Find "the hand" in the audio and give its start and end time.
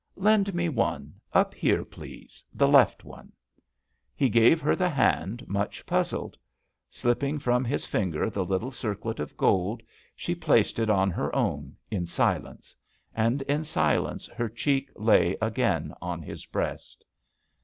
4.75-5.47